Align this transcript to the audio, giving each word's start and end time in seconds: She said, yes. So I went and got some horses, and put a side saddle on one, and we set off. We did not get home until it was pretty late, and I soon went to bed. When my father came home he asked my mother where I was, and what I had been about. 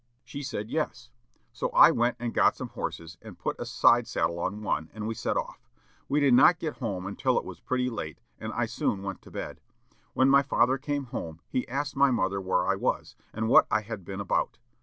She 0.23 0.41
said, 0.41 0.71
yes. 0.71 1.11
So 1.53 1.69
I 1.75 1.91
went 1.91 2.15
and 2.19 2.33
got 2.33 2.55
some 2.55 2.69
horses, 2.69 3.19
and 3.21 3.37
put 3.37 3.59
a 3.59 3.67
side 3.67 4.07
saddle 4.07 4.39
on 4.39 4.63
one, 4.63 4.89
and 4.95 5.07
we 5.07 5.13
set 5.13 5.37
off. 5.37 5.69
We 6.09 6.19
did 6.19 6.33
not 6.33 6.57
get 6.57 6.77
home 6.77 7.05
until 7.05 7.37
it 7.37 7.45
was 7.45 7.59
pretty 7.59 7.87
late, 7.87 8.17
and 8.39 8.51
I 8.53 8.65
soon 8.65 9.03
went 9.03 9.21
to 9.21 9.29
bed. 9.29 9.61
When 10.13 10.27
my 10.27 10.41
father 10.41 10.79
came 10.79 11.03
home 11.13 11.39
he 11.51 11.67
asked 11.69 11.95
my 11.95 12.09
mother 12.09 12.41
where 12.41 12.65
I 12.65 12.73
was, 12.77 13.15
and 13.31 13.47
what 13.47 13.67
I 13.69 13.81
had 13.81 14.03
been 14.03 14.19
about. 14.19 14.57